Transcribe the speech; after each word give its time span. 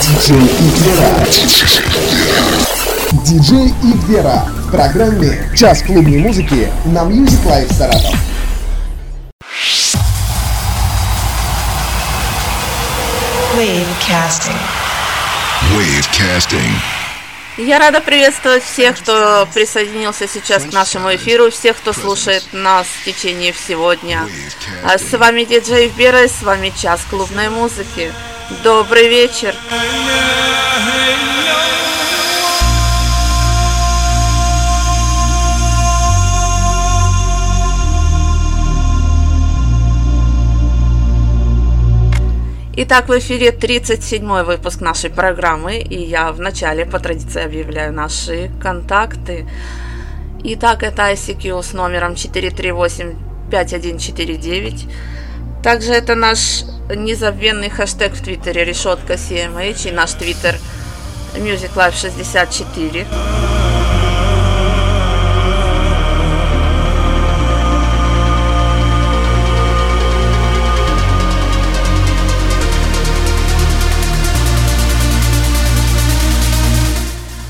Диджей 0.00 0.38
Игвера. 0.38 1.26
Диджей 3.24 3.74
Игвера. 3.82 4.46
В 4.66 4.70
программе 4.70 5.50
«Час 5.56 5.82
клубной 5.82 6.18
музыки» 6.18 6.70
на 6.84 7.00
Music 7.00 7.44
Life 7.44 7.72
Саратов. 7.72 8.14
Wavecasting. 13.56 14.56
Wavecasting. 15.74 16.72
Я 17.56 17.80
рада 17.80 18.00
приветствовать 18.00 18.62
всех, 18.62 18.98
кто 18.98 19.48
присоединился 19.52 20.28
сейчас 20.28 20.62
к 20.62 20.72
нашему 20.72 21.12
эфиру, 21.16 21.50
всех, 21.50 21.76
кто 21.76 21.92
слушает 21.92 22.44
нас 22.52 22.86
в 22.86 23.04
течение 23.04 23.52
всего 23.52 23.94
дня. 23.94 24.28
А 24.84 24.96
с 24.96 25.10
вами 25.18 25.42
диджей 25.42 25.88
Вера 25.88 26.22
и 26.22 26.28
с 26.28 26.42
вами 26.42 26.72
час 26.80 27.00
клубной 27.10 27.48
музыки. 27.48 28.12
Добрый 28.50 29.08
вечер. 29.08 29.54
Итак, 42.74 43.08
в 43.08 43.18
эфире 43.18 43.52
37 43.52 44.42
выпуск 44.44 44.80
нашей 44.80 45.10
программы, 45.10 45.76
и 45.76 46.02
я 46.02 46.32
вначале 46.32 46.86
по 46.86 46.98
традиции 46.98 47.44
объявляю 47.44 47.92
наши 47.92 48.50
контакты. 48.62 49.46
Итак, 50.42 50.84
это 50.84 51.12
ICQ 51.12 51.62
с 51.62 51.74
номером 51.74 52.14
438-5149. 52.14 54.90
Также 55.62 55.92
это 55.92 56.14
наш 56.14 56.62
незабвенный 56.88 57.68
хэштег 57.68 58.12
в 58.12 58.22
Твиттере 58.22 58.64
решетка 58.64 59.14
CMH 59.14 59.88
и 59.88 59.92
наш 59.92 60.12
Твиттер 60.12 60.56
Music 61.34 61.74
Life 61.74 61.94
64. 61.94 63.06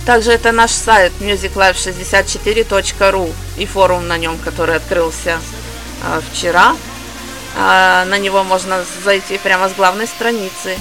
Также 0.09 0.33
это 0.33 0.53
наш 0.53 0.71
сайт 0.71 1.13
musiclife64.ru 1.21 3.31
и 3.59 3.67
форум 3.67 4.09
на 4.09 4.17
нем, 4.17 4.39
который 4.39 4.77
открылся 4.77 5.39
э, 6.03 6.21
вчера. 6.33 6.75
Э, 7.57 8.05
на 8.05 8.19
него 8.19 8.45
можно 8.45 8.85
зайти 9.05 9.39
прямо 9.39 9.69
с 9.69 9.75
главной 9.75 10.07
страницы. 10.07 10.77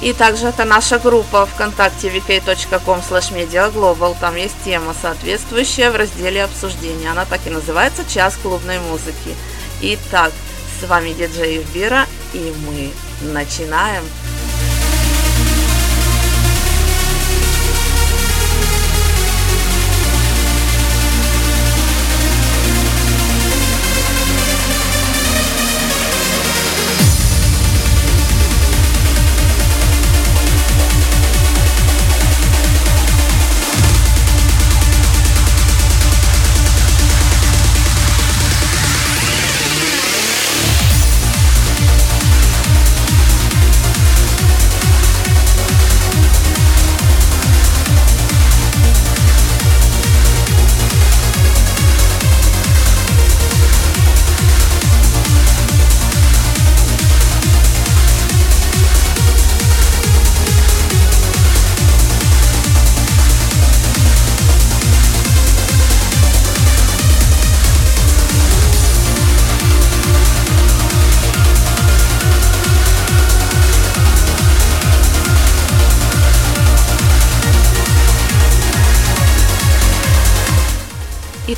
И 0.00 0.12
также 0.12 0.46
это 0.46 0.64
наша 0.64 0.98
группа 0.98 1.46
ВКонтакте 1.46 2.08
vk.com 2.08 3.00
mediaglobal. 3.00 4.16
Там 4.20 4.36
есть 4.36 4.54
тема 4.64 4.94
соответствующая 5.00 5.90
в 5.90 5.96
разделе 5.96 6.44
обсуждения. 6.44 7.10
Она 7.10 7.24
так 7.24 7.40
и 7.46 7.50
называется 7.50 8.04
«Час 8.08 8.36
клубной 8.40 8.78
музыки». 8.78 9.34
Итак, 9.80 10.32
с 10.80 10.86
вами 10.86 11.12
диджей 11.12 11.64
Вера, 11.72 12.06
и 12.32 12.54
мы 12.64 12.92
начинаем. 13.32 14.04
И 14.04 14.47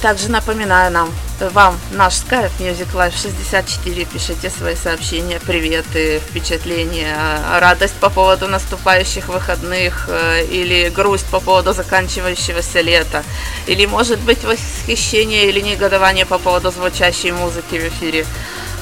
также 0.01 0.31
напоминаю 0.31 0.91
нам, 0.91 1.13
вам 1.41 1.79
наш 1.93 2.15
скайп 2.15 2.51
Music 2.59 2.93
Life 2.95 3.15
64. 3.17 4.05
Пишите 4.07 4.51
свои 4.51 4.75
сообщения, 4.75 5.39
приветы, 5.41 6.21
впечатления, 6.21 7.17
радость 7.59 7.95
по 7.95 8.11
поводу 8.11 8.49
наступающих 8.49 9.29
выходных 9.29 10.09
э, 10.09 10.45
или 10.47 10.89
грусть 10.89 11.27
по 11.27 11.41
поводу 11.41 11.73
заканчивающегося 11.73 12.81
лета. 12.81 13.23
Или 13.67 13.87
может 13.87 14.21
быть 14.21 14.45
восхищение 14.45 15.47
или 15.49 15.61
негодование 15.61 16.27
по 16.27 16.39
поводу 16.39 16.71
звучащей 16.71 17.33
музыки 17.33 17.77
в 17.77 17.89
эфире. 17.89 18.27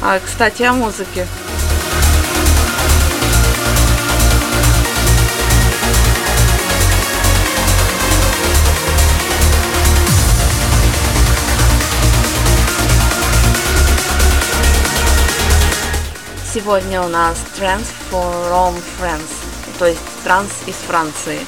А, 0.00 0.20
кстати, 0.24 0.62
о 0.62 0.72
музыке. 0.72 1.26
Сегодня 16.52 17.02
у 17.02 17.08
нас 17.08 17.36
Trans 17.58 17.86
from 18.10 18.74
France, 18.98 19.20
то 19.78 19.86
есть 19.86 20.00
транс 20.24 20.50
из 20.66 20.76
Франции. 20.76 21.40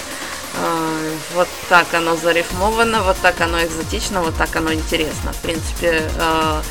Э, 0.57 1.17
Вот 1.35 1.49
так 1.71 1.95
оно 1.95 2.17
зарифмовано, 2.17 3.03
вот 3.03 3.17
так 3.23 3.41
оно 3.41 3.63
экзотично, 3.65 4.21
вот 4.21 4.37
так 4.37 4.55
оно 4.57 4.75
интересно. 4.75 5.33
В 5.33 5.39
принципе, 5.39 6.03
э, 6.19 6.63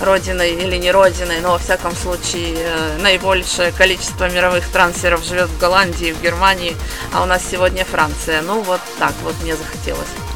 родиной 0.00 0.50
или 0.50 0.76
не 0.76 0.92
родиной, 0.92 1.40
но 1.40 1.52
во 1.52 1.58
всяком 1.58 1.94
случае 1.96 2.56
э, 2.58 2.98
наибольшее 3.00 3.72
количество 3.72 4.28
мировых 4.28 4.68
трансеров 4.68 5.24
живет 5.24 5.48
в 5.48 5.58
Голландии, 5.58 6.12
в 6.12 6.20
Германии, 6.20 6.76
а 7.14 7.22
у 7.22 7.26
нас 7.26 7.42
сегодня 7.50 7.86
Франция. 7.86 8.42
Ну 8.42 8.60
вот 8.60 8.80
так 8.98 9.14
вот 9.22 9.34
мне 9.42 9.56
захотелось. 9.56 10.27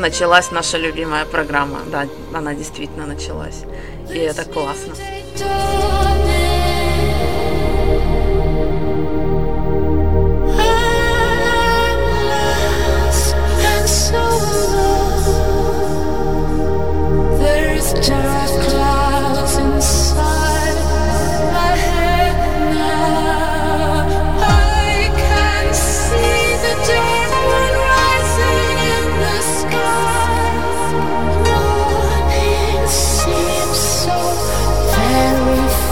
началась 0.00 0.50
наша 0.50 0.78
любимая 0.78 1.24
программа. 1.24 1.80
Да, 1.86 2.08
она 2.34 2.54
действительно 2.54 3.06
началась. 3.06 3.62
И 4.12 4.18
это 4.18 4.44
классно. 4.44 4.94
Dark 18.00 18.50
clouds 18.66 19.58
inside 19.58 20.39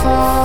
fall. 0.03 0.38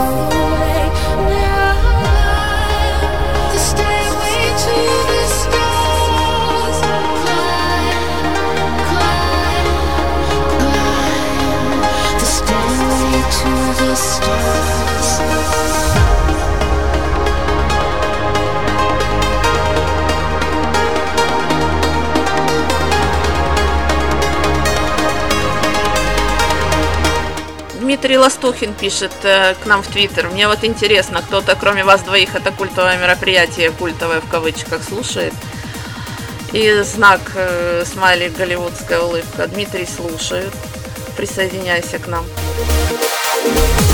Ластухин 28.25 28.73
пишет 28.73 29.13
э, 29.23 29.55
к 29.63 29.67
нам 29.67 29.83
в 29.83 29.87
Твиттер. 29.87 30.31
Мне 30.31 30.49
вот 30.49 30.65
интересно, 30.65 31.21
кто-то 31.21 31.55
кроме 31.61 31.85
вас 31.85 32.01
двоих 32.01 32.35
это 32.35 32.53
культовое 32.53 32.97
мероприятие, 32.97 33.71
культовое 33.71 34.23
в 34.23 34.29
кавычках, 34.31 34.83
слушает. 34.83 35.35
И 36.51 36.81
знак 36.81 37.21
э, 37.35 37.85
смайли 37.85 38.31
голливудская 38.31 39.03
улыбка. 39.03 39.47
Дмитрий 39.47 39.87
слушает. 39.87 40.55
Присоединяйся 41.19 41.99
к 41.99 42.07
нам. 42.07 42.25
А 43.45 43.94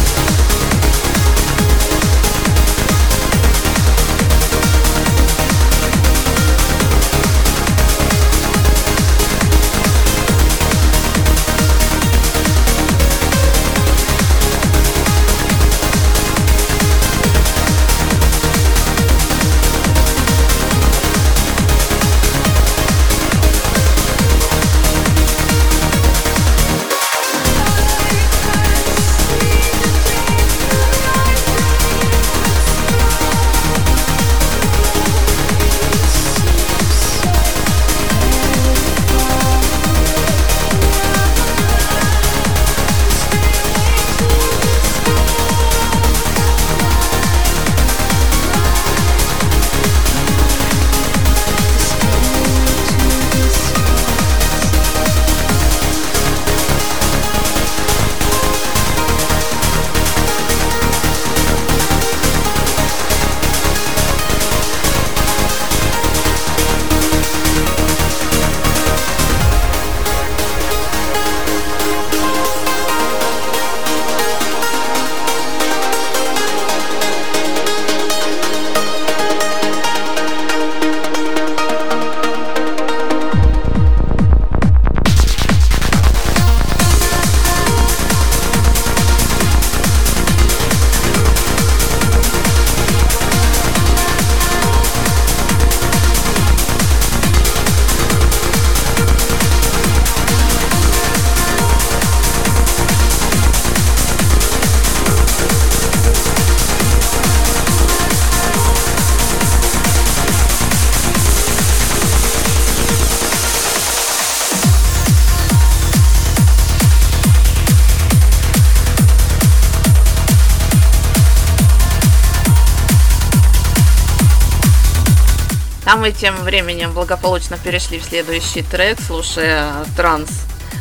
мы 126.00 126.12
тем 126.12 126.34
временем 126.36 126.92
благополучно 126.92 127.58
перешли 127.58 127.98
в 127.98 128.04
следующий 128.04 128.62
трек, 128.62 128.98
слушая 129.00 129.84
транс 129.96 130.30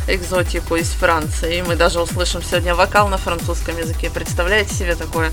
экзотику 0.08 0.76
из 0.76 0.88
Франции. 0.88 1.58
И 1.58 1.62
мы 1.62 1.76
даже 1.76 2.00
услышим 2.00 2.42
сегодня 2.42 2.74
вокал 2.74 3.08
на 3.08 3.18
французском 3.18 3.76
языке. 3.76 4.08
Представляете 4.08 4.74
себе 4.74 4.94
такое? 4.94 5.30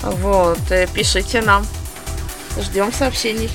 Вот, 0.00 0.58
э, 0.70 0.86
пишите 0.86 1.42
нам. 1.42 1.66
Ждем 2.58 2.90
сообщений. 2.90 3.50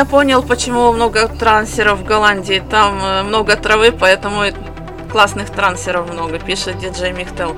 Я 0.00 0.06
понял, 0.06 0.42
почему 0.42 0.90
много 0.92 1.28
трансеров 1.28 1.98
в 1.98 2.04
Голландии. 2.04 2.64
Там 2.70 2.98
э, 3.02 3.22
много 3.22 3.54
травы, 3.54 3.92
поэтому 3.92 4.44
классных 5.12 5.50
трансеров 5.50 6.10
много, 6.10 6.38
пишет 6.38 6.78
диджей 6.78 7.12
Михтел. 7.12 7.54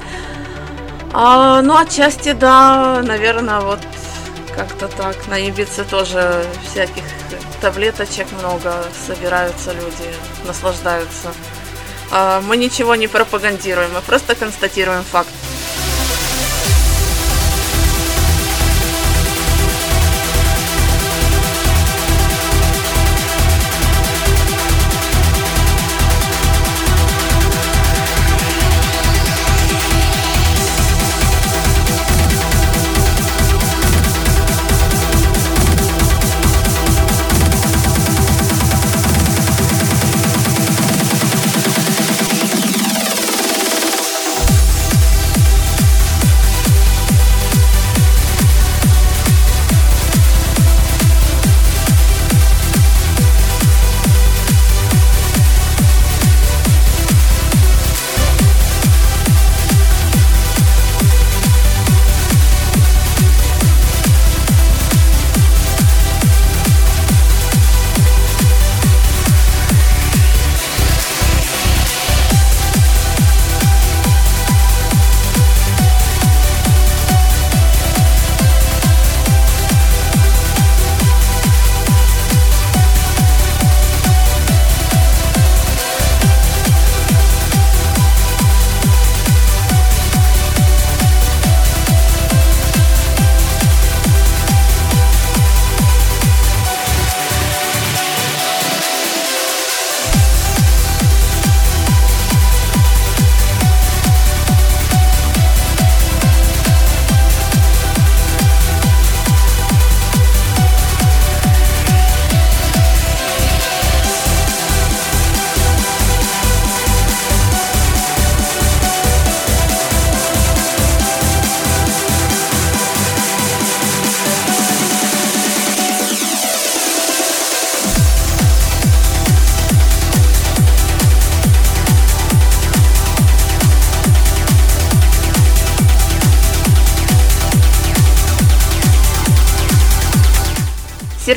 А, 1.12 1.62
ну, 1.62 1.76
отчасти, 1.76 2.32
да, 2.32 3.00
наверное, 3.04 3.61
вот 3.61 3.78
как-то 4.56 4.88
так. 4.88 5.14
На 5.28 5.38
Ибице 5.38 5.84
тоже 5.84 6.44
всяких 6.68 7.04
таблеточек 7.61 8.26
много, 8.40 8.75
собираются 9.06 9.70
люди, 9.70 10.12
наслаждаются. 10.44 11.28
А, 12.11 12.40
мы 12.40 12.56
ничего 12.56 12.96
не 12.96 13.06
пропагандируем, 13.06 13.90
мы 13.94 14.00
просто 14.00 14.34
констатируем 14.34 15.04
факт. 15.04 15.30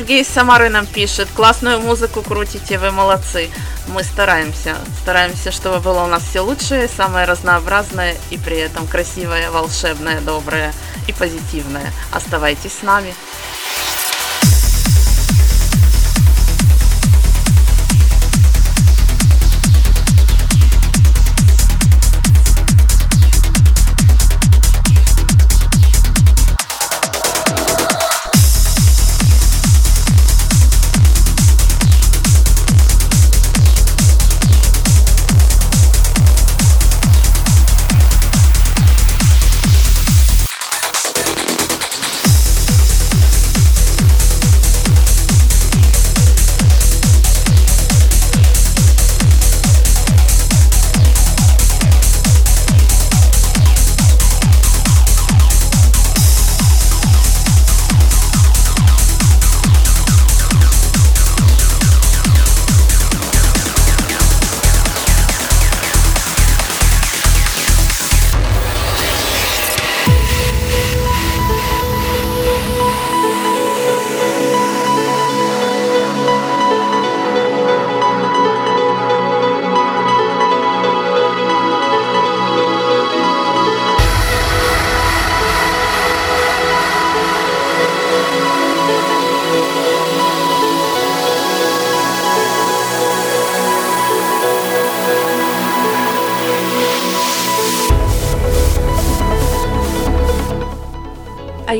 Сергей 0.06 0.22
из 0.22 0.28
Самары 0.28 0.68
нам 0.68 0.86
пишет, 0.86 1.26
классную 1.34 1.80
музыку 1.80 2.22
крутите, 2.22 2.78
вы 2.78 2.92
молодцы. 2.92 3.50
Мы 3.88 4.04
стараемся, 4.04 4.76
стараемся, 5.02 5.50
чтобы 5.50 5.80
было 5.80 6.04
у 6.04 6.06
нас 6.06 6.22
все 6.22 6.42
лучшее, 6.42 6.86
самое 6.86 7.26
разнообразное 7.26 8.14
и 8.30 8.38
при 8.38 8.56
этом 8.56 8.86
красивое, 8.86 9.50
волшебное, 9.50 10.20
доброе 10.20 10.72
и 11.08 11.12
позитивное. 11.12 11.92
Оставайтесь 12.12 12.78
с 12.78 12.82
нами. 12.82 13.16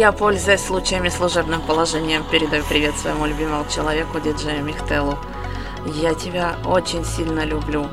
Я, 0.07 0.13
пользуясь 0.13 0.65
случаями 0.65 1.09
служебным 1.09 1.61
положением, 1.61 2.23
передаю 2.31 2.63
привет 2.63 2.97
своему 2.97 3.27
любимому 3.27 3.69
человеку, 3.69 4.21
диджею 4.21 4.63
Михтелу. 4.63 5.19
Я 5.85 6.15
тебя 6.15 6.55
очень 6.65 7.05
сильно 7.05 7.45
люблю. 7.45 7.89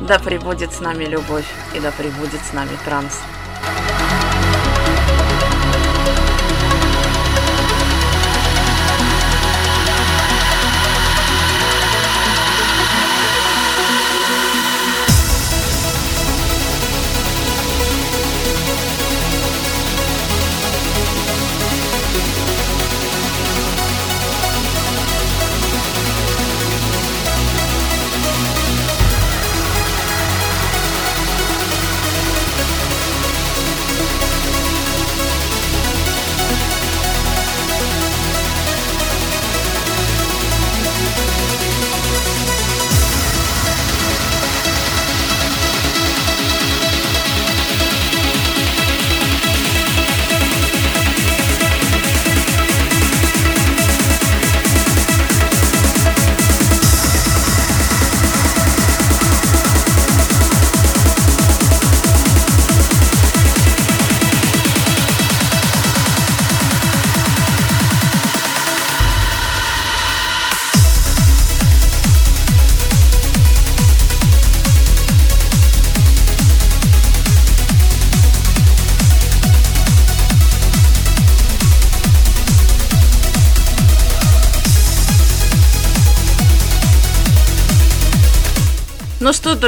Да 0.00 0.18
пребудет 0.18 0.72
с 0.72 0.80
нами 0.80 1.04
любовь 1.04 1.46
и 1.76 1.78
да 1.78 1.92
пребудет 1.92 2.40
с 2.44 2.52
нами 2.52 2.76
транс. 2.84 3.20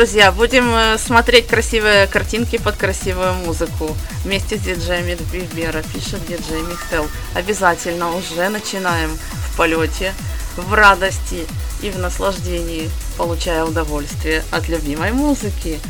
Друзья, 0.04 0.32
будем 0.32 0.68
э, 0.74 0.98
смотреть 0.98 1.46
красивые 1.46 2.06
картинки 2.06 2.58
под 2.58 2.76
красивую 2.76 3.32
музыку. 3.32 3.96
Вместе 4.22 4.58
с 4.58 4.60
диджеем 4.60 5.06
Вибера, 5.32 5.82
пишет 5.82 6.20
диджей 6.26 6.60
Михтел. 6.60 7.08
Обязательно 7.34 8.14
уже 8.14 8.50
начинаем 8.50 9.16
в 9.16 9.56
полете, 9.56 10.12
в 10.58 10.74
радости 10.74 11.46
и 11.80 11.88
в 11.88 11.98
наслаждении, 11.98 12.90
получая 13.16 13.64
удовольствие 13.64 14.44
от 14.50 14.68
любимой 14.68 15.12
музыки. 15.12 15.80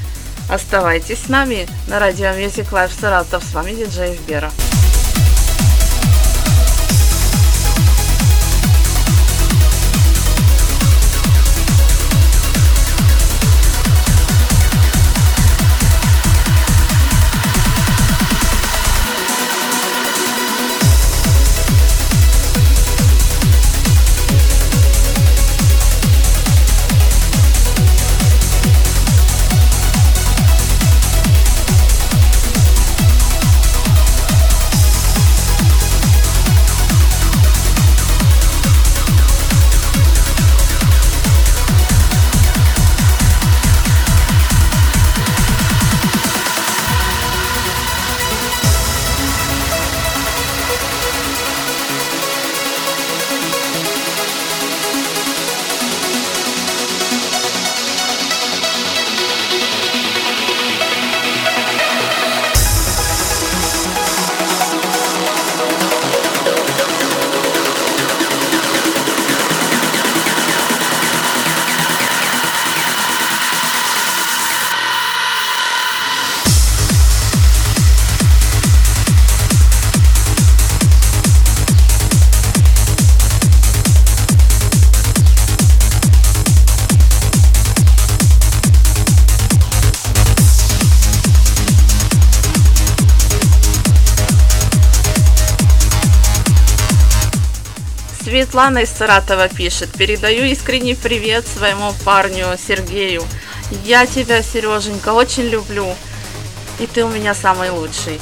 Оставайтесь 0.49 1.19
с 1.25 1.29
нами 1.29 1.67
на 1.89 1.99
радио 1.99 2.27
Music 2.27 2.71
Live 2.71 2.93
Саратов. 2.97 3.43
С 3.43 3.53
вами 3.53 3.73
диджей 3.73 4.13
Вибера. 4.13 4.53
Светлана 98.55 98.79
из 98.85 98.91
Саратова 98.91 99.49
пишет. 99.49 99.91
Передаю 99.91 100.45
искренний 100.45 100.95
привет 100.95 101.45
своему 101.45 101.93
парню 102.05 102.47
Сергею. 102.57 103.25
Я 103.85 104.07
тебя, 104.07 104.45
Сереженька, 104.45 105.13
очень 105.13 105.43
люблю. 105.43 105.93
И 106.79 106.87
ты 106.87 107.05
у 107.05 107.09
меня 107.09 107.35
самый 107.35 107.71
лучший. 107.71 108.21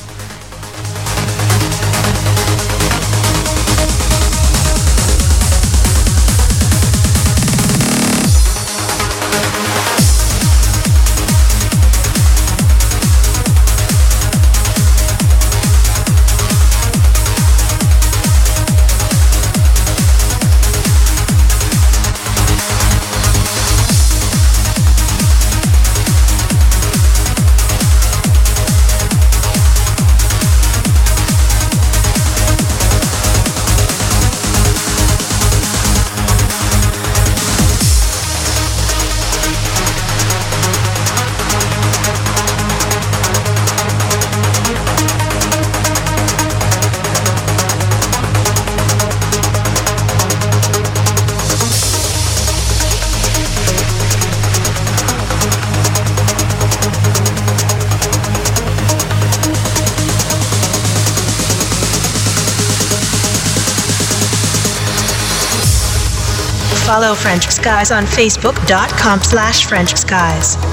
Follow 66.93 67.15
French 67.15 67.49
Skies 67.49 67.91
on 67.91 68.05
facebook.com 68.05 69.23
slash 69.23 69.65
French 69.65 69.97
Skies. 69.97 70.72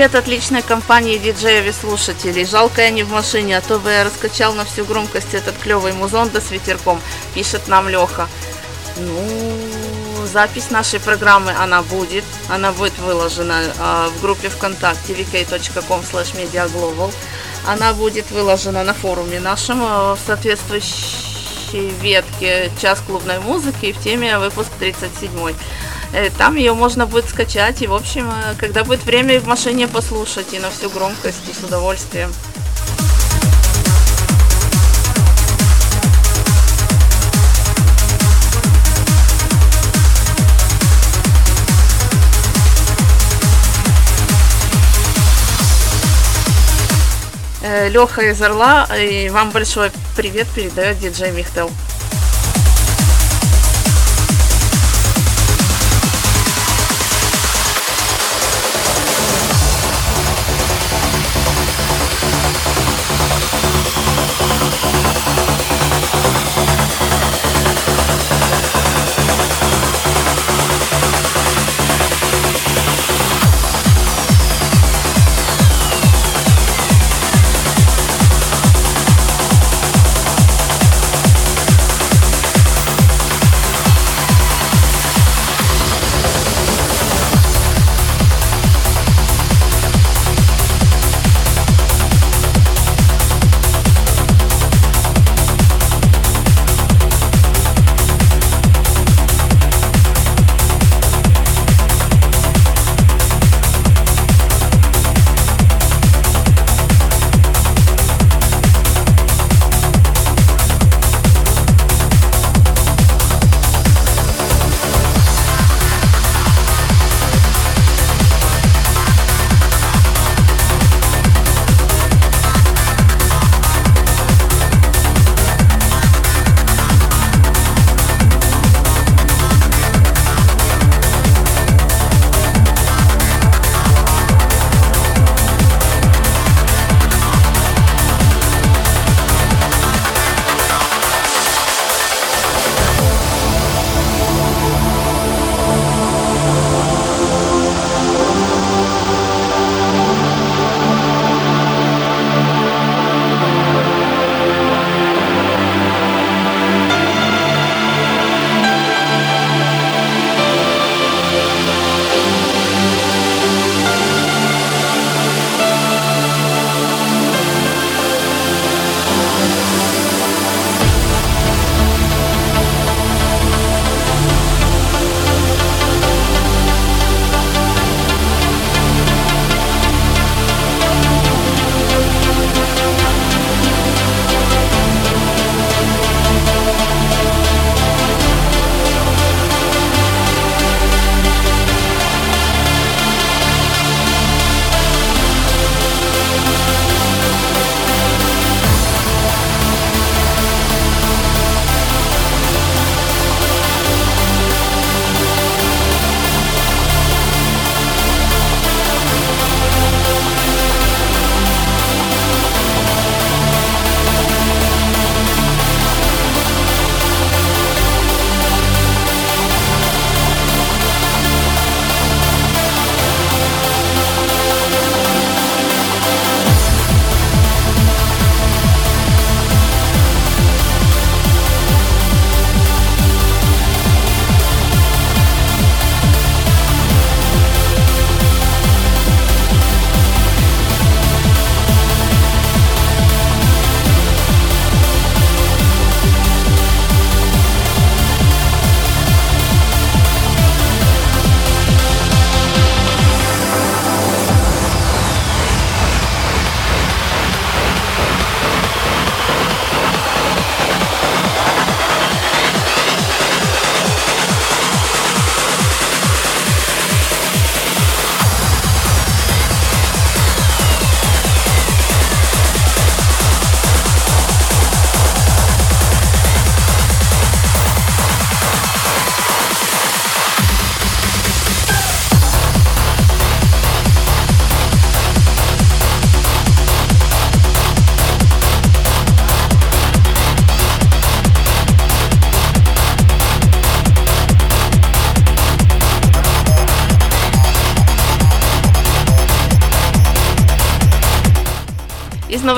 Привет 0.00 0.14
отличной 0.14 0.62
компании 0.62 1.18
диджеев 1.18 1.66
и 1.66 1.72
слушателей. 1.72 2.46
Жалко 2.46 2.80
я 2.80 2.88
не 2.88 3.02
в 3.02 3.10
машине, 3.10 3.58
а 3.58 3.60
то 3.60 3.78
бы 3.78 3.90
я 3.90 4.02
раскачал 4.02 4.54
на 4.54 4.64
всю 4.64 4.86
громкость 4.86 5.34
этот 5.34 5.58
клевый 5.58 5.92
музон 5.92 6.30
да 6.32 6.40
с 6.40 6.50
ветерком, 6.50 6.98
пишет 7.34 7.68
нам 7.68 7.86
Леха. 7.86 8.26
Ну, 8.96 10.26
запись 10.32 10.70
нашей 10.70 11.00
программы, 11.00 11.52
она 11.52 11.82
будет. 11.82 12.24
Она 12.48 12.72
будет 12.72 12.98
выложена 12.98 13.62
э, 13.62 14.08
в 14.16 14.22
группе 14.22 14.48
ВКонтакте 14.48 15.12
vk.com 15.12 16.00
slash 16.00 16.34
mediaglobal. 16.34 17.12
Она 17.66 17.92
будет 17.92 18.30
выложена 18.30 18.82
на 18.84 18.94
форуме 18.94 19.38
нашем 19.38 19.82
э, 19.82 20.14
в 20.14 20.18
соответствующей 20.26 21.90
ветке 22.00 22.72
«Час 22.80 23.02
клубной 23.06 23.38
музыки» 23.40 23.84
и 23.84 23.92
в 23.92 24.02
теме 24.02 24.38
выпуск 24.38 24.70
37. 24.78 25.54
Э, 26.12 26.28
там 26.36 26.56
ее 26.56 26.74
можно 26.74 27.06
будет 27.06 27.28
скачать 27.28 27.82
и, 27.82 27.86
в 27.86 27.94
общем, 27.94 28.28
э, 28.28 28.54
когда 28.58 28.82
будет 28.82 29.04
время 29.04 29.38
в 29.40 29.46
машине 29.46 29.86
послушать 29.86 30.52
и 30.52 30.58
на 30.58 30.70
всю 30.70 30.90
громкость 30.90 31.48
и 31.48 31.52
с 31.52 31.62
удовольствием. 31.62 32.32
Э, 47.62 47.88
Леха 47.88 48.22
из 48.22 48.42
Орла, 48.42 48.88
и 48.98 49.28
вам 49.28 49.50
большой 49.50 49.92
привет 50.16 50.48
передает 50.48 50.98
диджей 50.98 51.30
Михтел. 51.30 51.70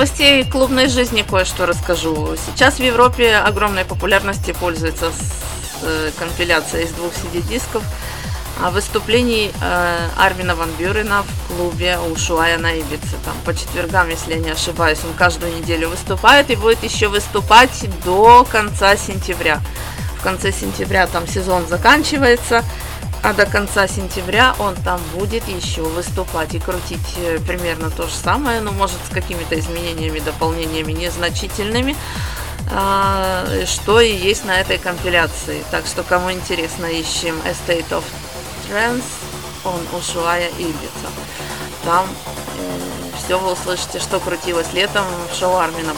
Новостей 0.03 0.43
клубной 0.43 0.89
жизни 0.89 1.21
кое-что 1.21 1.65
расскажу. 1.65 2.35
Сейчас 2.35 2.73
в 2.73 2.83
Европе 2.83 3.37
огромной 3.37 3.85
популярностью 3.85 4.53
пользуется 4.53 5.13
э, 5.81 6.11
компиляция 6.19 6.81
из 6.81 6.91
двух 6.91 7.13
CD-дисков 7.13 7.81
о 8.61 8.69
выступлении 8.71 9.53
э, 9.61 10.09
Армина 10.17 10.55
Ван 10.55 10.69
Бюрена 10.77 11.23
в 11.23 11.55
клубе 11.55 11.97
Ушуая 11.99 12.57
на 12.57 12.73
Ибице. 12.73 13.15
Там 13.23 13.33
по 13.45 13.55
четвергам, 13.55 14.09
если 14.09 14.33
я 14.33 14.39
не 14.39 14.49
ошибаюсь, 14.49 14.99
он 15.05 15.13
каждую 15.13 15.55
неделю 15.55 15.87
выступает 15.87 16.49
и 16.49 16.57
будет 16.57 16.83
еще 16.83 17.07
выступать 17.07 17.87
до 18.03 18.43
конца 18.43 18.97
сентября. 18.97 19.61
В 20.19 20.21
конце 20.21 20.51
сентября 20.51 21.07
там 21.07 21.29
сезон 21.29 21.65
заканчивается, 21.65 22.65
а 23.23 23.31
до 23.33 23.45
конца 23.45 23.87
сентября 23.87 24.53
он 24.59 24.75
там 24.75 24.99
будет 25.13 25.47
еще 25.47 25.81
выступать 25.81 26.53
и 26.55 26.59
крутить 26.59 26.99
э, 27.17 27.39
примерно 27.39 27.89
то 27.89 28.05
же 28.07 28.13
самое, 28.13 28.59
но 28.59 28.73
может 28.73 28.97
с 29.09 29.13
какими-то 29.13 29.57
изменениями, 29.57 30.19
дополнениями 30.19 30.91
незначительными, 30.91 31.95
а, 32.69 33.45
что 33.65 34.01
и 34.01 34.13
есть 34.13 34.43
на 34.43 34.59
этой 34.59 34.77
компиляции. 34.77 35.63
Так 35.71 35.85
что, 35.85 36.03
кому 36.03 36.33
интересно, 36.33 36.85
ищем 36.85 37.39
A 37.45 37.51
State 37.51 37.89
of 37.91 38.03
Trance 38.69 39.03
on 39.63 39.79
Ushuaia 39.93 40.51
Ibiza. 40.57 41.09
Там 41.85 42.05
все 43.23 43.39
вы 43.39 43.53
услышите, 43.53 43.99
что 43.99 44.19
крутилось 44.19 44.73
летом 44.73 45.05
в 45.31 45.35
шоу 45.35 45.55
Армина 45.55 45.93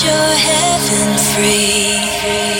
Ван 0.00 1.16
Бюрена. 1.36 2.51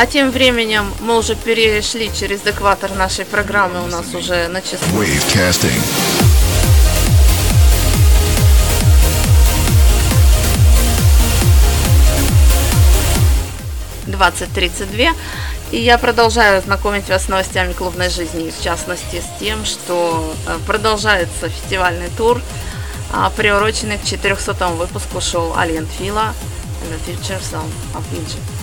А 0.00 0.06
тем 0.06 0.30
временем 0.30 0.94
мы 1.00 1.18
уже 1.18 1.36
перешли 1.36 2.10
через 2.10 2.40
экватор 2.46 2.90
нашей 2.94 3.26
программы, 3.26 3.84
у 3.84 3.86
нас 3.86 4.14
уже 4.14 4.48
на 4.48 4.62
часу. 4.62 4.82
Двадцать 14.06 14.50
тридцать 14.54 14.90
две. 14.90 15.12
И 15.70 15.76
я 15.76 15.98
продолжаю 15.98 16.62
знакомить 16.62 17.06
вас 17.10 17.26
с 17.26 17.28
новостями 17.28 17.74
клубной 17.74 18.08
жизни, 18.08 18.50
в 18.58 18.64
частности 18.64 19.20
с 19.20 19.38
тем, 19.38 19.66
что 19.66 20.34
э, 20.46 20.56
продолжается 20.66 21.50
фестивальный 21.50 22.08
тур, 22.16 22.40
а, 23.12 23.28
приуроченный 23.28 23.98
к 23.98 24.04
400 24.06 24.68
выпуску 24.68 25.20
шоу 25.20 25.52
Fila 25.52 26.32
and 26.80 26.88
the 26.88 26.98
Future 27.06 27.42
Sound 27.42 27.70
of 27.94 28.02
Egypt. 28.14 28.59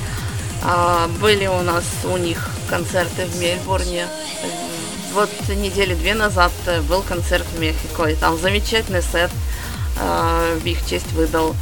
А, 0.63 1.08
были 1.20 1.48
у 1.48 1.62
нас 1.62 1.84
у 2.04 2.17
них 2.17 2.50
концерты 2.70 3.26
в 3.26 3.39
Мельбурне. 3.39 4.08
Вот 5.13 5.30
недели 5.50 5.96
две 5.96 6.13
назад 6.13 6.52
был 6.89 7.02
концерт 7.02 7.46
в 7.56 7.60
Мехико, 7.60 8.06
и 8.06 8.15
там 8.15 8.38
замечательный 8.39 9.02
сет 9.02 9.32
а, 10.00 10.58
в 10.58 10.65
их 10.65 10.86
честь 10.88 11.12
выдал 11.13 11.56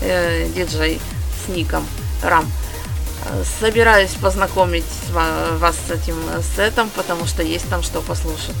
э, 0.00 0.48
диджей 0.54 1.00
с 1.44 1.48
ником 1.48 1.86
Рам. 2.22 2.50
Собираюсь 3.60 4.12
познакомить 4.12 4.84
вас 5.10 5.74
с 5.88 5.90
этим 5.90 6.16
сетом, 6.54 6.90
потому 6.94 7.26
что 7.26 7.42
есть 7.42 7.68
там 7.68 7.82
что 7.82 8.00
послушать. 8.00 8.54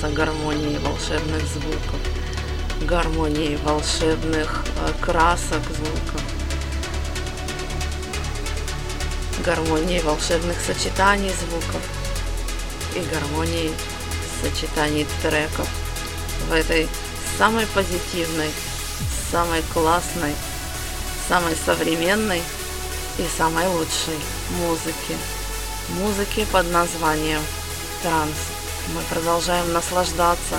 Наслаждаться 0.00 0.08
гармонией 0.08 0.78
волшебных 0.78 1.42
звуков, 1.46 2.00
гармонией 2.82 3.56
волшебных 3.56 4.64
э, 4.76 4.92
красок 5.00 5.62
звуков, 5.62 6.22
гармонией 9.44 10.02
волшебных 10.02 10.58
сочетаний 10.60 11.30
звуков 11.30 11.82
и 12.94 13.00
гармонией 13.12 13.72
сочетаний 14.42 15.06
треков 15.22 15.68
в 16.48 16.52
этой 16.52 16.88
самой 17.38 17.66
позитивной, 17.66 18.50
самой 19.30 19.62
классной, 19.72 20.34
самой 21.28 21.54
современной 21.64 22.42
и 23.18 23.26
самой 23.36 23.66
лучшей 23.68 24.18
музыке 24.58 25.16
музыки 25.98 26.46
под 26.52 26.70
названием 26.70 27.40
транс. 28.02 28.59
Мы 28.88 29.02
продолжаем 29.08 29.72
наслаждаться 29.72 30.56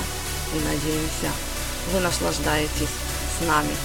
и 0.53 0.59
надеемся, 0.59 1.31
вы 1.91 1.99
наслаждаетесь 1.99 2.89
с 3.37 3.45
нами. 3.45 3.75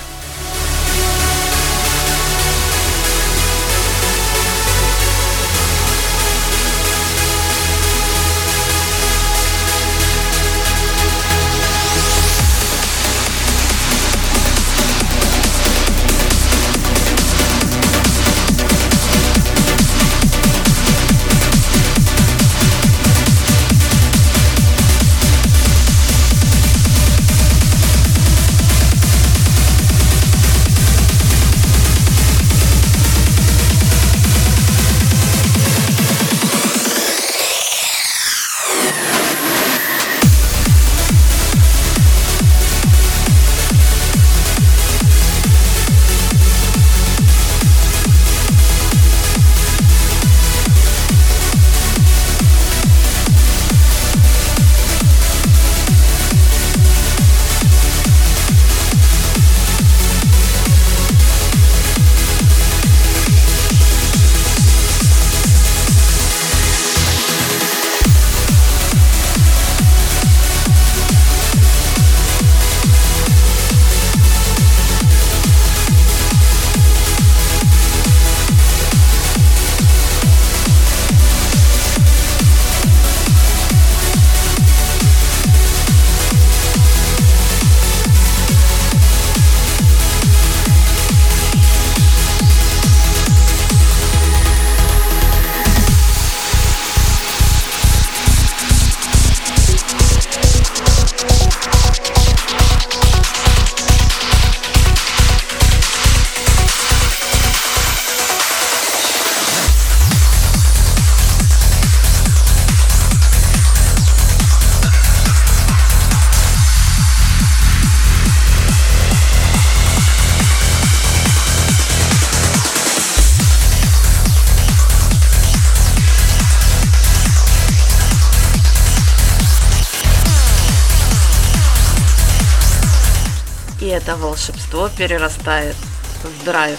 Волшебство 134.76 134.88
перерастает 134.88 135.76
в 136.22 136.44
драйв. 136.44 136.78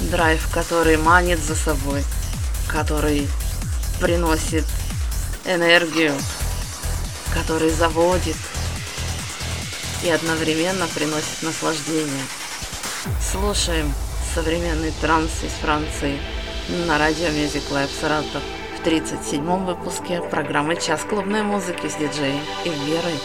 Драйв, 0.00 0.48
который 0.52 0.96
манит 0.96 1.38
за 1.38 1.54
собой, 1.54 2.04
который 2.68 3.28
приносит 4.00 4.64
энергию, 5.44 6.14
который 7.34 7.70
заводит 7.70 8.36
и 10.04 10.10
одновременно 10.10 10.86
приносит 10.88 11.42
наслаждение. 11.42 12.24
Слушаем 13.32 13.92
современный 14.34 14.92
транс 15.00 15.30
из 15.42 15.52
Франции 15.62 16.18
на 16.86 16.98
радио 16.98 17.28
Music 17.28 17.62
Lab 17.70 17.88
Саратов 18.00 18.42
в 18.76 18.86
37-м 18.86 19.66
выпуске 19.66 20.20
программы 20.22 20.76
«Час 20.76 21.00
клубной 21.08 21.42
музыки» 21.42 21.88
с 21.88 21.94
диджеем 21.94 22.42
и 22.64 22.68
Верой. 22.68 23.18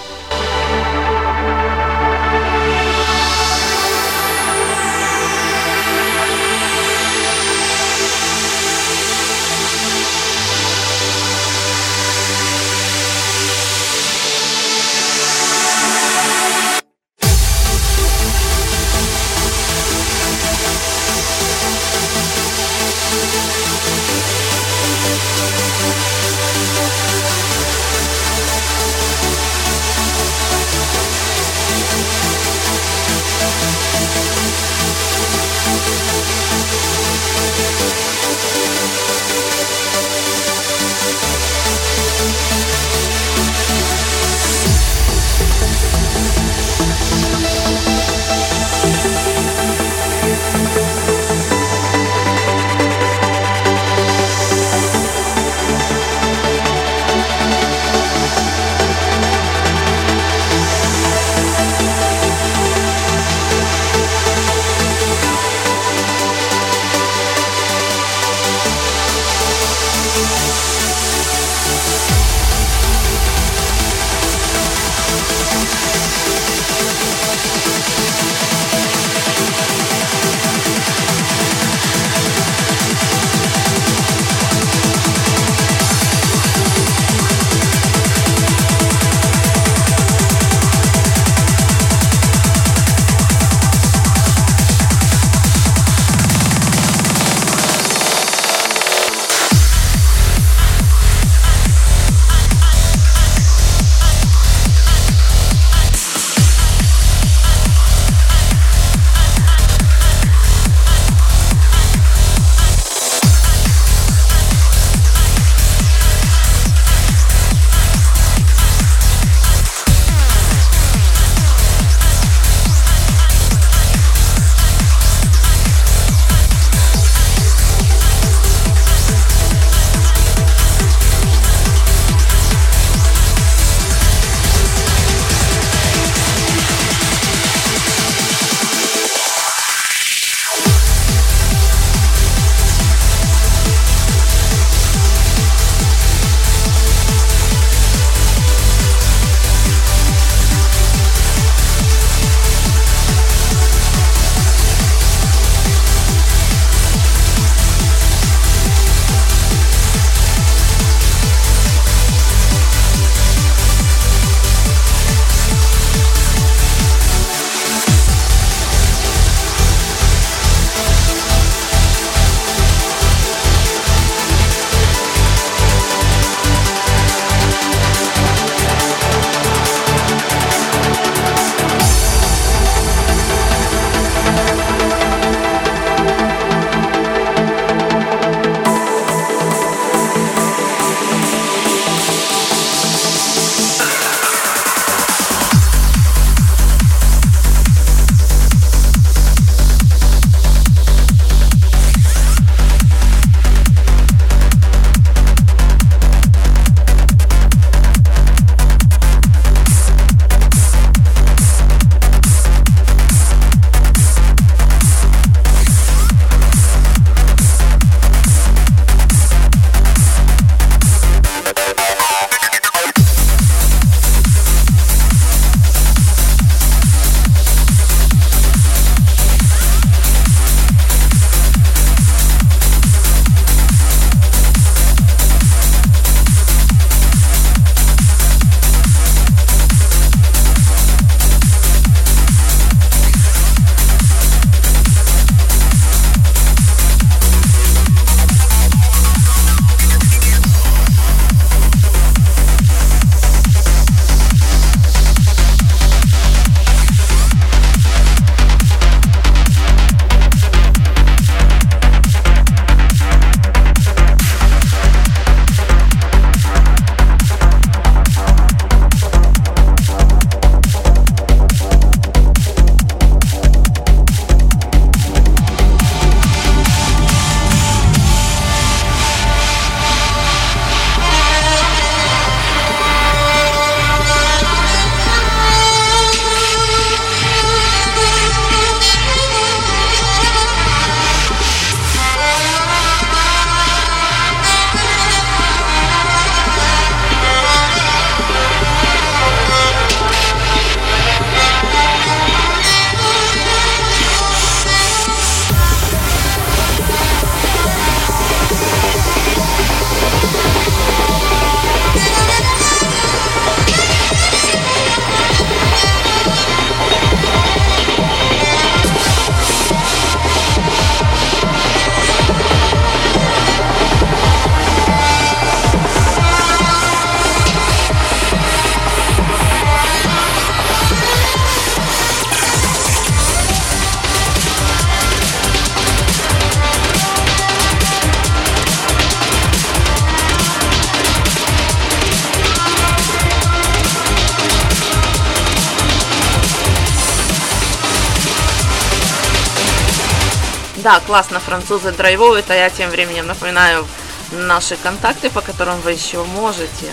Да, 350.84 351.00
классно, 351.00 351.40
французы 351.40 351.94
драйвуют, 351.94 352.52
а 352.52 352.56
я 352.56 352.70
тем 352.70 352.90
временем 352.90 353.26
напоминаю 353.26 353.88
наши 354.32 354.76
контакты, 354.76 355.30
по 355.30 355.40
которым 355.40 355.80
вы 355.80 355.94
еще 355.94 356.22
можете 356.26 356.92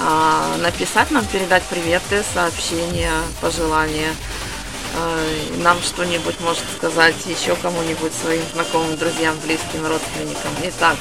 а, 0.00 0.56
написать 0.58 1.12
нам, 1.12 1.24
передать 1.24 1.62
приветы, 1.64 2.24
сообщения, 2.34 3.12
пожелания. 3.40 4.12
А, 4.96 5.18
нам 5.58 5.80
что-нибудь 5.82 6.40
может 6.40 6.64
сказать 6.76 7.14
еще 7.26 7.54
кому-нибудь, 7.54 8.12
своим 8.12 8.42
знакомым, 8.52 8.96
друзьям, 8.96 9.36
близким, 9.38 9.86
родственникам. 9.86 10.50
Итак, 10.64 10.96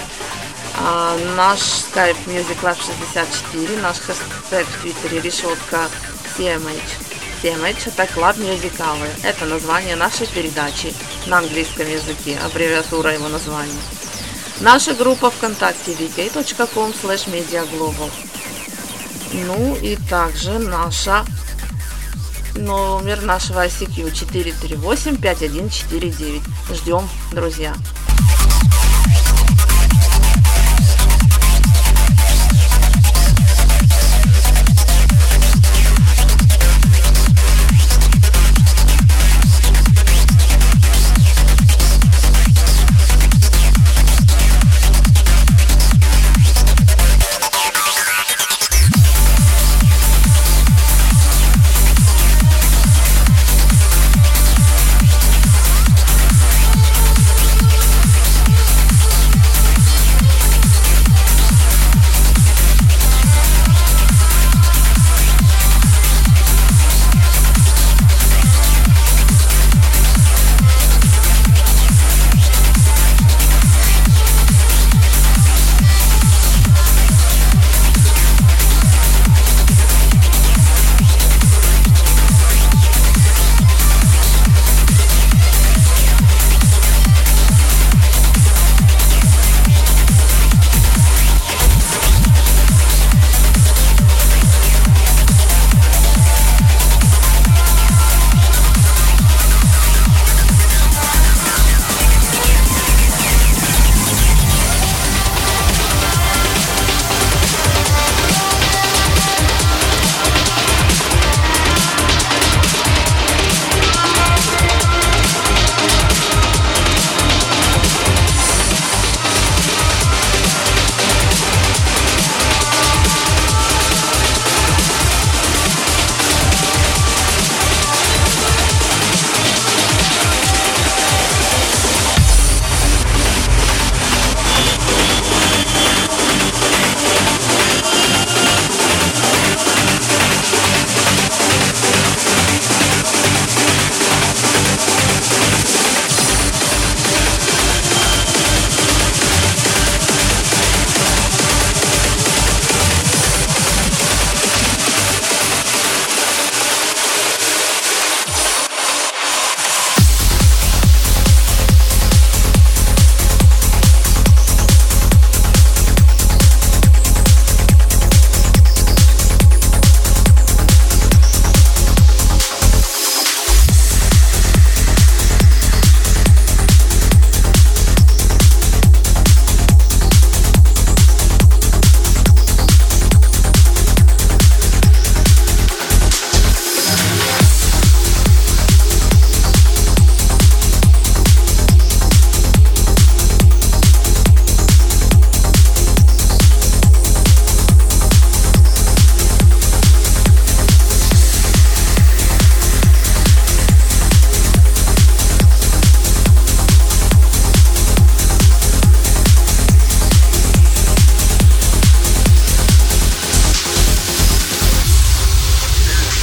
а, 0.77 1.17
наш 1.35 1.59
skype 1.59 2.23
Music 2.27 2.61
Lab 2.61 2.77
64, 2.77 3.81
наш 3.81 3.97
хэштег 3.97 4.67
в 4.67 4.81
твиттере 4.81 5.21
решетка 5.21 5.89
CMH. 6.37 7.04
Это 7.47 8.05
Club 8.05 8.37
Music 8.37 8.75
Hour. 8.79 9.07
Это 9.21 9.45
название 9.45 9.95
нашей 9.95 10.25
передачи 10.25 10.91
на 11.27 11.37
английском 11.37 11.87
языке, 11.87 12.39
аббревиатура 12.43 13.13
его 13.13 13.27
названия. 13.27 13.79
Наша 14.61 14.95
группа 14.95 15.29
ВКонтакте 15.29 15.91
vk.com 15.91 16.91
slash 17.03 17.27
mediaglobal. 17.27 18.09
Ну 19.31 19.75
и 19.75 19.95
также 20.09 20.57
наша 20.57 21.23
номер 22.55 23.21
нашего 23.21 23.63
ICQ 23.63 24.11
438 24.11 25.17
5149. 25.17 26.41
Ждем, 26.73 27.07
друзья. 27.31 27.75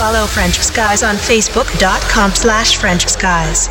Follow 0.03 0.27
French 0.27 0.59
Skies 0.59 1.05
on 1.05 1.15
facebook.com 1.15 2.35
slash 2.35 2.77
French 2.77 3.07
Skies. 3.07 3.69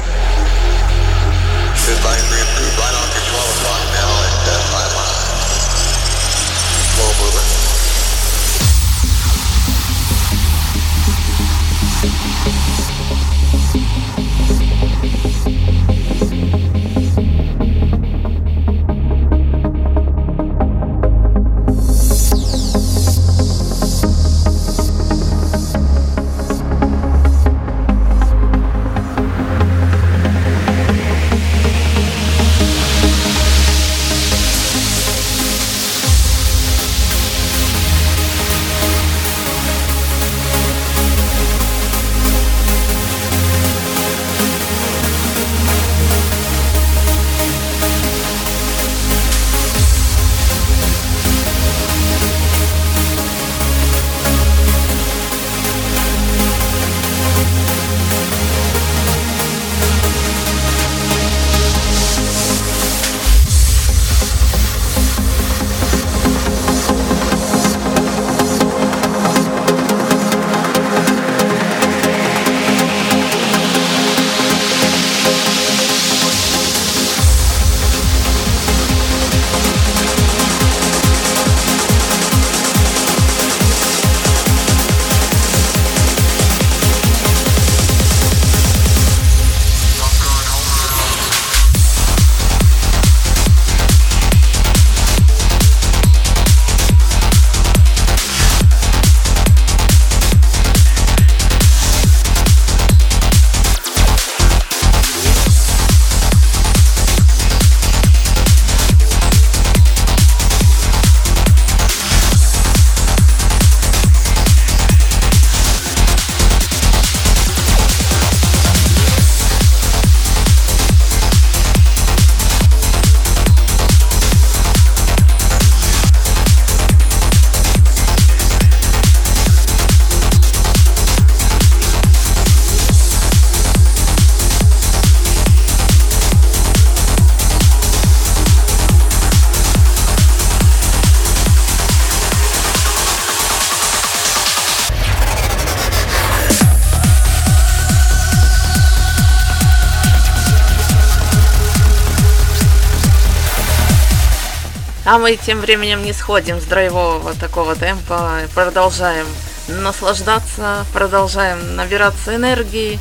А 155.12 155.18
мы 155.18 155.36
тем 155.36 155.60
временем 155.60 156.06
не 156.06 156.14
сходим 156.14 156.62
с 156.62 156.64
драйвового 156.64 157.34
такого 157.34 157.76
темпа, 157.76 158.44
продолжаем 158.56 159.28
наслаждаться, 159.68 160.86
продолжаем 160.94 161.76
набираться 161.76 162.34
энергии. 162.34 162.98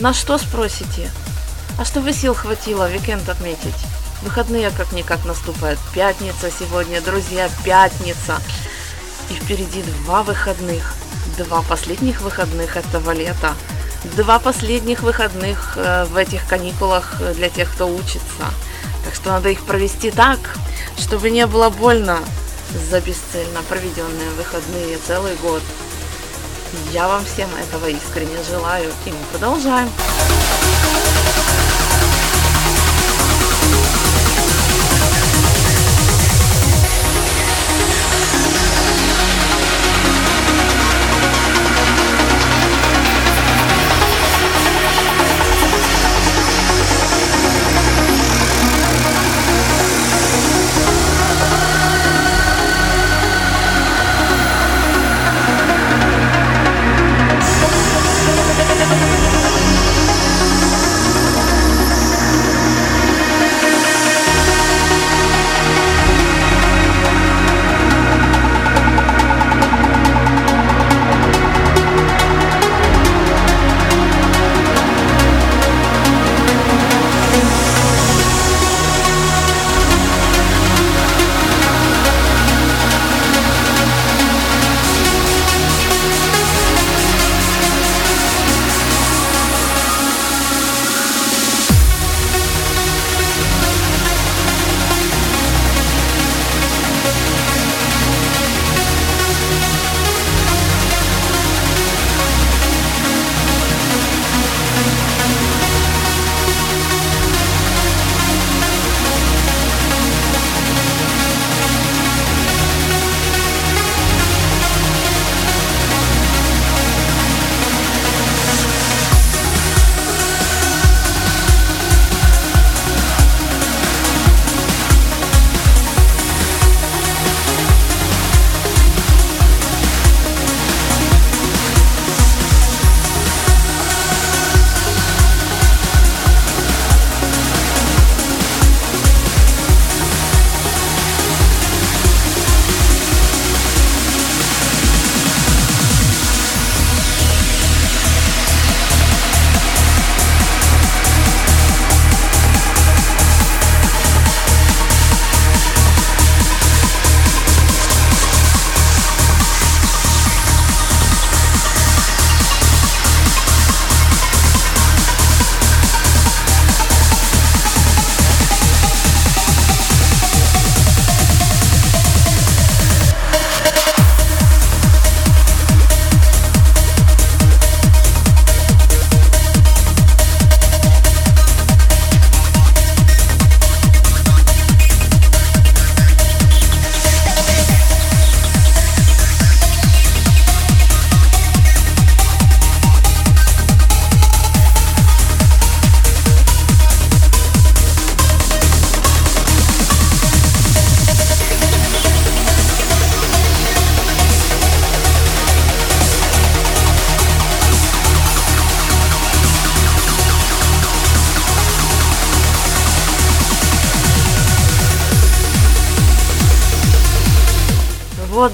На 0.00 0.14
что 0.14 0.38
спросите? 0.38 1.10
А 1.78 1.84
чтобы 1.84 2.14
сил 2.14 2.32
хватило 2.32 2.90
викенд 2.90 3.28
отметить? 3.28 3.74
Выходные 4.22 4.70
как-никак 4.70 5.22
наступают. 5.26 5.78
Пятница 5.92 6.50
сегодня, 6.50 7.02
друзья, 7.02 7.50
пятница. 7.62 8.40
И 9.28 9.34
впереди 9.34 9.82
два 9.82 10.22
выходных. 10.22 10.94
Два 11.36 11.60
последних 11.60 12.22
выходных 12.22 12.78
этого 12.78 13.10
лета. 13.10 13.52
Два 14.16 14.38
последних 14.38 15.02
выходных 15.02 15.74
э, 15.76 16.06
в 16.06 16.16
этих 16.16 16.48
каникулах 16.48 17.20
для 17.34 17.50
тех, 17.50 17.70
кто 17.70 17.86
учится. 17.86 18.46
Что 19.20 19.30
надо 19.30 19.48
их 19.48 19.64
провести 19.64 20.12
так, 20.12 20.38
чтобы 20.96 21.30
не 21.30 21.44
было 21.46 21.70
больно 21.70 22.20
за 22.88 23.00
бесцельно 23.00 23.62
проведенные 23.68 24.30
выходные 24.36 24.96
целый 24.98 25.34
год. 25.42 25.62
Я 26.92 27.08
вам 27.08 27.24
всем 27.24 27.48
этого 27.56 27.88
искренне 27.88 28.40
желаю, 28.48 28.92
и 29.06 29.10
мы 29.10 29.18
продолжаем. 29.32 29.90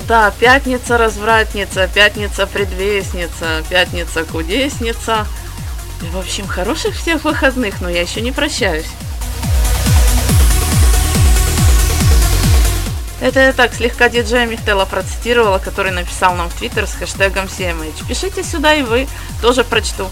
Да, 0.06 0.30
пятница 0.30 0.98
развратница, 0.98 1.88
пятница 1.88 2.46
предвестница, 2.46 3.64
пятница 3.68 4.24
кудесница. 4.24 5.26
И, 6.02 6.06
в 6.06 6.18
общем, 6.18 6.46
хороших 6.46 6.94
всех 6.94 7.24
выходных, 7.24 7.80
но 7.80 7.88
я 7.88 8.02
еще 8.02 8.20
не 8.20 8.32
прощаюсь. 8.32 8.86
Это 13.20 13.40
я 13.40 13.52
так 13.54 13.72
слегка 13.72 14.10
диджея 14.10 14.44
Михтела 14.44 14.84
процитировала, 14.84 15.58
который 15.58 15.92
написал 15.92 16.34
нам 16.34 16.50
в 16.50 16.54
Твиттер 16.54 16.86
с 16.86 16.94
хэштегом 16.94 17.46
CMH. 17.46 18.06
Пишите 18.06 18.42
сюда 18.42 18.74
и 18.74 18.82
вы, 18.82 19.08
тоже 19.40 19.64
прочту. 19.64 20.08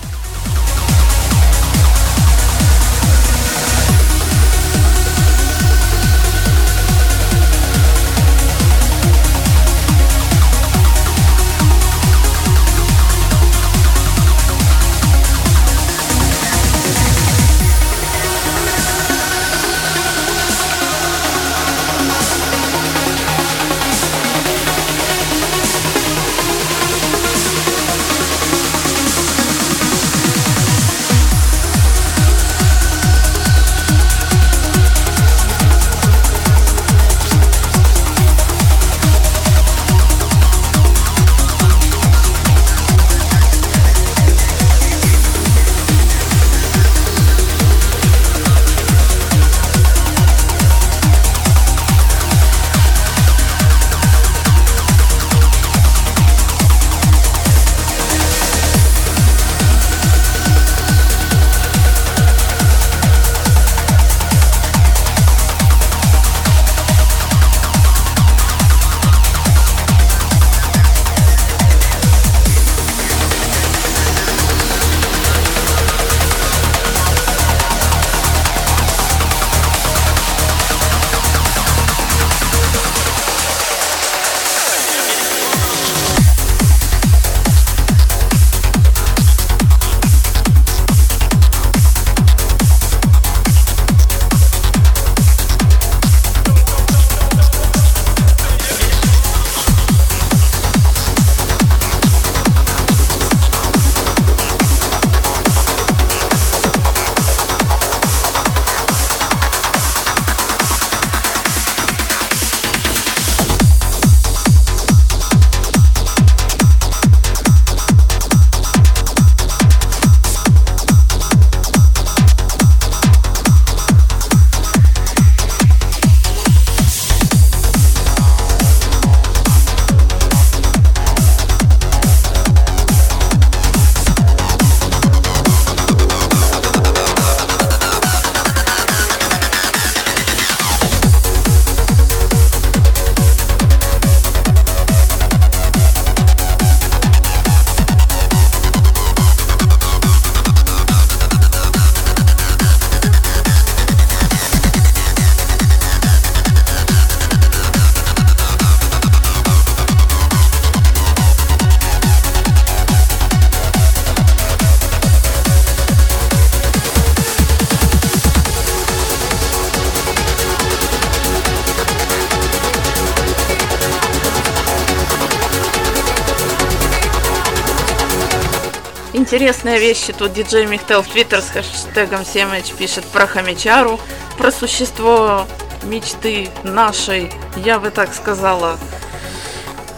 Интересные 179.32 179.78
вещи. 179.78 180.12
Тут 180.12 180.34
диджей 180.34 180.66
Михтел 180.66 181.00
в 181.00 181.08
Твиттер 181.08 181.40
с 181.40 181.48
хэштегом 181.48 182.20
7H 182.20 182.76
пишет 182.76 183.02
про 183.06 183.26
хомячару, 183.26 183.98
про 184.36 184.52
существо 184.52 185.46
мечты 185.84 186.50
нашей, 186.64 187.32
я 187.56 187.78
бы 187.78 187.88
так 187.88 188.12
сказала, 188.12 188.78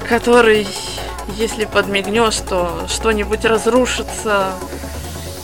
который, 0.08 0.68
если 1.36 1.64
подмигнешь, 1.64 2.36
то 2.48 2.86
что-нибудь 2.88 3.44
разрушится, 3.44 4.52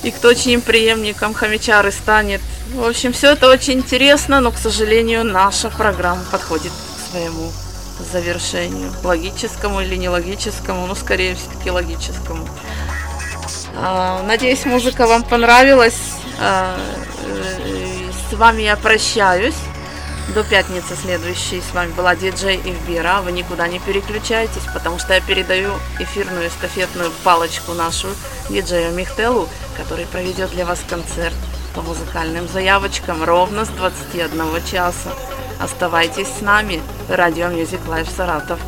и 0.05 0.13
кто 0.13 0.35
чьим 0.35 0.61
преемником 0.61 1.35
хомячары 1.35 1.91
станет. 1.91 2.41
В 2.73 2.87
общем, 2.87 3.13
все 3.13 3.33
это 3.33 3.51
очень 3.51 3.81
интересно, 3.81 4.41
но, 4.41 4.53
к 4.53 4.57
сожалению, 4.57 5.25
наша 5.25 5.69
программа 5.69 6.23
подходит 6.31 6.71
к 6.71 7.11
своему 7.11 7.51
завершению. 8.13 8.93
Логическому 9.03 9.81
или 9.81 9.97
нелогическому, 9.97 10.87
ну, 10.87 10.95
скорее 10.95 11.35
все-таки 11.35 11.73
логическому. 11.73 12.47
А, 13.77 14.23
Надеюсь, 14.23 14.65
музыка 14.65 15.07
вам 15.07 15.23
понравилась. 15.23 15.99
А, 16.39 16.77
э, 17.25 18.11
С 18.31 18.35
вами 18.35 18.63
я 18.63 18.77
прощаюсь. 18.77 19.57
До 20.35 20.45
пятницы 20.45 20.95
следующей. 20.95 21.61
С 21.61 21.75
вами 21.75 21.91
была 21.93 22.15
диджей 22.15 22.57
Ивбира. 22.57 23.21
Вы 23.23 23.33
никуда 23.33 23.67
не 23.67 23.81
переключайтесь, 23.81 24.63
потому 24.73 24.99
что 24.99 25.15
я 25.15 25.21
передаю 25.21 25.73
эфирную 25.99 26.49
эстафетную 26.49 27.11
палочку 27.25 27.73
нашу 27.73 28.09
диджею 28.49 28.93
Михтелу, 28.93 29.49
который 29.77 30.07
проведет 30.07 30.51
для 30.51 30.65
вас 30.65 30.81
концерт 30.89 31.35
по 31.75 31.83
музыкальным 31.83 32.49
заявочкам 32.49 33.25
ровно 33.25 33.65
с 33.65 33.69
21 33.71 34.65
часа. 34.71 35.11
Оставайтесь 35.59 36.29
с 36.29 36.41
нами. 36.41 36.81
Радио 37.09 37.49
Music 37.49 37.85
Live 37.87 38.09
Саратов. 38.17 38.61